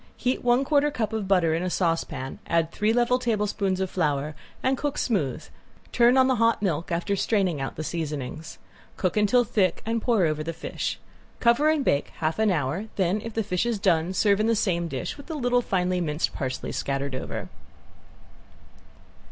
Heat 0.17 0.43
one 0.43 0.65
quarter 0.65 0.89
cup 0.89 1.13
of 1.13 1.27
butter 1.27 1.53
in 1.53 1.61
a 1.61 1.69
saucepan, 1.69 2.39
add 2.47 2.71
three 2.71 2.91
level 2.91 3.19
tablespoons 3.19 3.79
of 3.79 3.87
flour, 3.91 4.33
and 4.63 4.75
cook 4.75 4.97
smooth, 4.97 5.45
turn 5.91 6.17
on 6.17 6.25
the 6.25 6.37
hot 6.37 6.59
milk 6.59 6.91
after 6.91 7.15
straining 7.15 7.61
out 7.61 7.75
the 7.75 7.83
seasonings. 7.83 8.57
Cook 8.97 9.15
until 9.15 9.43
thick 9.43 9.83
and 9.85 10.01
pour 10.01 10.25
over 10.25 10.41
the 10.43 10.53
fish. 10.53 10.99
Cover 11.39 11.69
and 11.69 11.85
bake 11.85 12.07
half 12.15 12.39
hour, 12.39 12.85
then 12.95 13.21
if 13.21 13.35
the 13.35 13.43
fish 13.43 13.67
is 13.67 13.77
done 13.77 14.11
serve 14.11 14.39
in 14.39 14.47
the 14.47 14.55
same 14.55 14.87
dish 14.87 15.17
with 15.17 15.29
little 15.29 15.61
finely 15.61 16.01
minced 16.01 16.33
parsley 16.33 16.71
scattered 16.71 17.13
over. 17.13 17.47